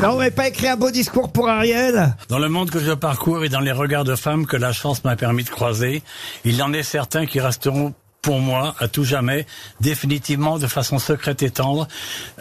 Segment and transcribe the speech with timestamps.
[0.00, 3.48] Non, pas écrit un beau discours pour Ariel Dans le monde que je parcours et
[3.48, 6.02] dans les regards de femmes que la chance m'a permis de croiser,
[6.44, 9.46] il en est certains qui resteront pour moi, à tout jamais,
[9.80, 11.86] définitivement, de façon secrète et tendre,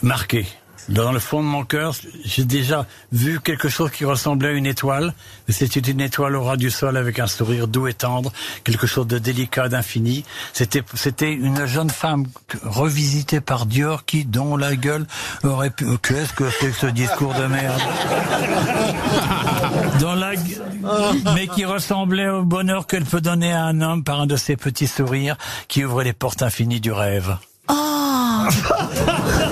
[0.00, 0.46] marqués.
[0.88, 1.94] Dans le fond de mon cœur,
[2.24, 5.14] j'ai déjà vu quelque chose qui ressemblait à une étoile.
[5.48, 8.32] C'était une étoile au ras du sol avec un sourire doux et tendre,
[8.64, 10.24] quelque chose de délicat, d'infini.
[10.52, 12.26] C'était, c'était une jeune femme
[12.64, 15.06] revisitée par Dior qui, dont la gueule
[15.44, 15.86] aurait pu...
[16.02, 17.80] Qu'est-ce que c'est que ce discours de merde?
[20.00, 20.32] Dans la...
[21.34, 24.56] Mais qui ressemblait au bonheur qu'elle peut donner à un homme par un de ses
[24.56, 25.36] petits sourires
[25.68, 27.36] qui ouvre les portes infinies du rêve.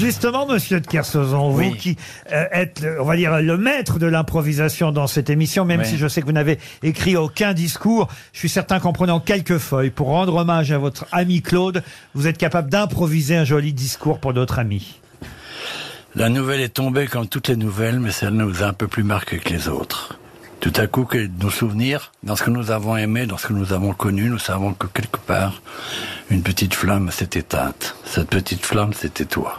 [0.00, 1.76] Justement, monsieur de Kersauzon, vous Oui.
[1.76, 1.96] qui
[2.32, 5.86] euh, êtes, le- on va dire, le maître de l'improvisation dans cette émission, même Oui.
[5.86, 9.58] si je sais que vous n'avez écrit aucun discours, je suis certain qu'en prenant quelques
[9.58, 11.82] feuilles pour rendre hommage à votre ami Claude,
[12.14, 14.98] vous êtes capable d'improviser un joli discours pour d'autres amis.
[16.14, 19.04] La nouvelle est tombée comme toutes les nouvelles, mais celle nous a un peu plus
[19.04, 20.18] marqué que les autres.
[20.60, 23.52] Tout à coup, que nos souvenirs, dans ce que nous avons aimé, dans ce que
[23.54, 25.62] nous avons connu, nous savons que quelque part,
[26.30, 27.94] une petite flamme s'est éteinte.
[28.04, 29.58] Cette petite flamme, c'était toi.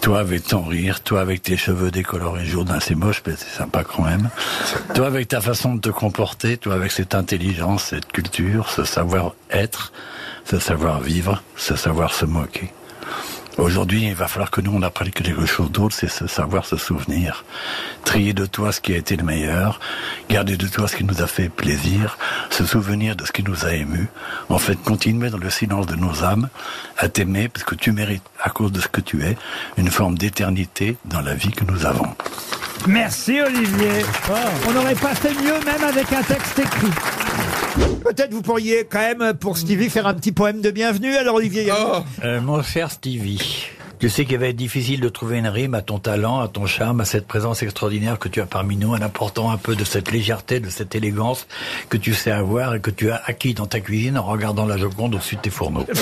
[0.00, 3.82] Toi avec ton rire, toi avec tes cheveux décolorés jaunes, c'est moche, mais c'est sympa
[3.84, 4.28] quand même.
[4.94, 9.92] Toi avec ta façon de te comporter, toi avec cette intelligence, cette culture, ce savoir-être,
[10.44, 12.72] ce savoir-vivre, ce savoir se moquer.
[13.58, 16.76] Aujourd'hui, il va falloir que nous, on apprenne quelque chose d'autre, c'est se savoir se
[16.76, 17.44] souvenir.
[18.04, 19.80] Trier de toi ce qui a été le meilleur,
[20.28, 22.18] garder de toi ce qui nous a fait plaisir,
[22.50, 24.08] se souvenir de ce qui nous a émus.
[24.50, 26.48] En fait, continuer dans le silence de nos âmes
[26.98, 29.38] à t'aimer parce que tu mérites, à cause de ce que tu es,
[29.78, 32.14] une forme d'éternité dans la vie que nous avons.
[32.86, 34.04] Merci Olivier.
[34.68, 36.92] On n'aurait pas fait mieux même avec un texte écrit.
[38.04, 41.14] Peut-être vous pourriez quand même pour Stevie faire un petit poème de bienvenue.
[41.16, 41.68] Alors Olivier,
[42.24, 43.66] Euh, mon cher Stevie,
[44.00, 46.66] je sais qu'il va être difficile de trouver une rime à ton talent, à ton
[46.66, 49.84] charme, à cette présence extraordinaire que tu as parmi nous, en apportant un peu de
[49.84, 51.46] cette légèreté, de cette élégance
[51.88, 54.76] que tu sais avoir et que tu as acquis dans ta cuisine en regardant la
[54.76, 55.86] Joconde au-dessus de tes fourneaux.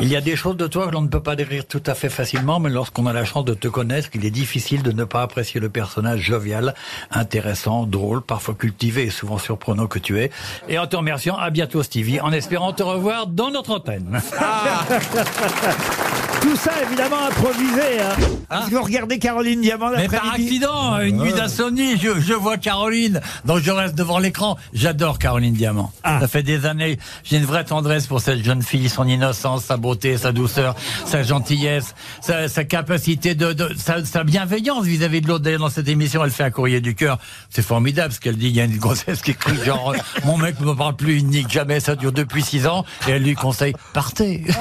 [0.00, 1.94] Il y a des choses de toi que l'on ne peut pas décrire tout à
[1.94, 5.04] fait facilement, mais lorsqu'on a la chance de te connaître, il est difficile de ne
[5.04, 6.74] pas apprécier le personnage jovial,
[7.10, 10.30] intéressant, drôle, parfois cultivé et souvent surprenant que tu es.
[10.68, 14.20] Et en te remerciant, à bientôt Stevie, en espérant te revoir dans notre antenne.
[15.60, 16.17] Thank you.
[16.40, 18.00] Tout ça évidemment improvisé.
[18.00, 18.16] Hein.
[18.48, 20.48] Parce que vous regardez Caroline Diamant Mais par l'après-midi.
[20.48, 24.56] accident, une nuit d'insomnie, je, je vois Caroline, donc je reste devant l'écran.
[24.72, 25.92] J'adore Caroline Diamant.
[26.02, 26.20] Ah.
[26.20, 29.76] Ça fait des années, j'ai une vraie tendresse pour cette jeune fille, son innocence, sa
[29.76, 35.28] beauté, sa douceur, sa gentillesse, sa, sa capacité de, de sa, sa bienveillance vis-à-vis de
[35.28, 35.44] l'autre.
[35.44, 37.18] D'ailleurs, dans cette émission, elle fait un courrier du cœur.
[37.50, 38.48] C'est formidable ce qu'elle dit.
[38.48, 39.94] Il y a une grossesse qui crie genre,
[40.24, 42.84] mon mec ne me parle plus, il nique jamais, ça dure depuis six ans.
[43.06, 44.44] Et elle lui conseille, partez.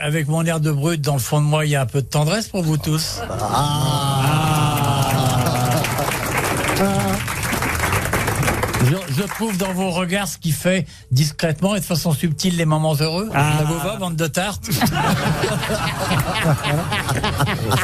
[0.00, 2.02] Avec mon air de brut, dans le fond de moi, il y a un peu
[2.02, 3.20] de tendresse pour vous tous.
[8.84, 12.66] Je, je trouve dans vos regards ce qui fait discrètement et de façon subtile les
[12.66, 13.30] moments heureux.
[13.32, 14.68] Ça vous va, bande de tartes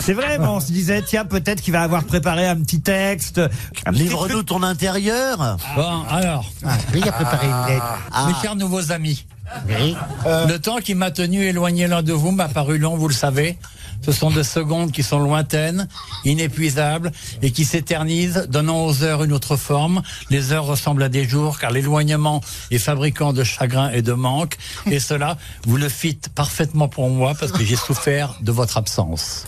[0.00, 3.40] C'est vrai, mais on se disait, tiens, peut-être qu'il va avoir préparé un petit texte.
[3.86, 5.56] Un Livre-nous ton intérieur.
[5.74, 6.44] Bon, alors,
[6.92, 7.98] Oui, il a préparé une lettre.
[8.26, 9.24] mes chers nouveaux amis,
[9.68, 9.96] Oui.
[10.24, 13.58] le temps qui m'a tenu éloigné l'un de vous m'a paru long, vous le savez.
[14.04, 15.88] Ce sont des secondes qui sont lointaines,
[16.24, 17.12] inépuisables
[17.42, 20.02] et qui s'éternisent, donnant aux heures une autre forme.
[20.30, 22.40] Les heures ressemblent à des jours, car l'éloignement
[22.70, 24.56] est fabricant de chagrin et de manque.
[24.90, 25.36] Et cela,
[25.66, 29.46] vous le fîtes parfaitement pour moi, parce que j'ai souffert de votre absence.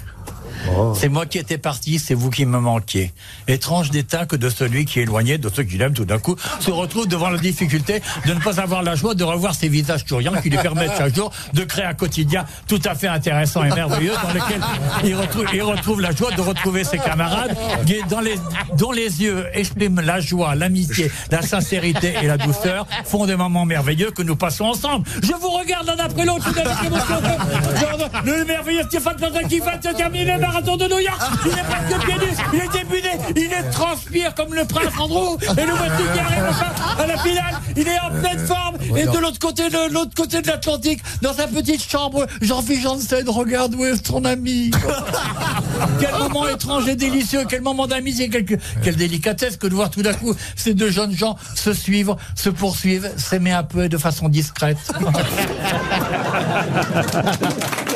[0.94, 3.12] C'est moi qui étais parti, c'est vous qui me manquiez.
[3.48, 6.36] Étrange d'état que de celui qui est éloigné de ceux qu'il aime tout d'un coup
[6.60, 10.04] se retrouve devant la difficulté de ne pas avoir la joie de revoir ces visages
[10.06, 13.70] souriants qui lui permettent chaque jour de créer un quotidien tout à fait intéressant et
[13.70, 14.60] merveilleux dans lequel
[15.04, 17.56] il retrouve, la joie de retrouver ses camarades
[17.86, 18.34] qui, dans les,
[18.76, 23.64] dont les yeux expriment la joie, l'amitié, la sincérité et la douceur font des moments
[23.64, 25.06] merveilleux que nous passons ensemble.
[25.22, 26.52] Je vous regarde l'un après l'autre.
[28.24, 31.20] Le merveilleux Stéphane Plaza qui va se terminer le marathon de New York.
[31.44, 35.36] Il est presque pieds nus, il est débuté, il est transpire comme le prince Andrew.
[35.42, 37.60] Et le voici qui arrive enfin à la finale.
[37.76, 38.76] Il est en pleine forme.
[38.96, 43.28] Et de l'autre côté, de l'autre côté de l'Atlantique, dans sa petite chambre, Jean-Philippe Janssen
[43.28, 44.70] regarde où est ton ami.
[46.00, 50.02] quel moment étrange et délicieux, quel moment d'amitié, quelle, quelle délicatesse que de voir tout
[50.02, 53.98] d'un coup ces deux jeunes gens se suivre, se poursuivre, s'aimer un peu et de
[53.98, 54.78] façon discrète.